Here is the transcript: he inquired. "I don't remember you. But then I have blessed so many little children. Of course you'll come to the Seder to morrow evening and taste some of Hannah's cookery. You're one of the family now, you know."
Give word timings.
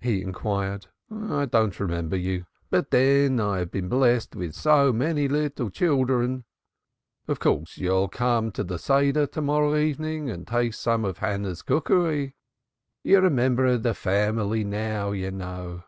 he 0.00 0.22
inquired. 0.22 0.86
"I 1.10 1.46
don't 1.46 1.80
remember 1.80 2.16
you. 2.16 2.46
But 2.70 2.92
then 2.92 3.40
I 3.40 3.58
have 3.58 3.72
blessed 3.72 4.36
so 4.52 4.92
many 4.92 5.26
little 5.26 5.68
children. 5.68 6.44
Of 7.26 7.40
course 7.40 7.76
you'll 7.76 8.06
come 8.08 8.52
to 8.52 8.62
the 8.62 8.78
Seder 8.78 9.26
to 9.26 9.42
morrow 9.42 9.74
evening 9.76 10.30
and 10.30 10.46
taste 10.46 10.80
some 10.80 11.04
of 11.04 11.18
Hannah's 11.18 11.62
cookery. 11.62 12.36
You're 13.02 13.28
one 13.28 13.58
of 13.66 13.82
the 13.82 13.94
family 13.94 14.62
now, 14.62 15.10
you 15.10 15.32
know." 15.32 15.82